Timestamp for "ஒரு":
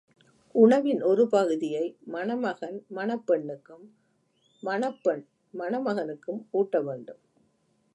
1.01-1.27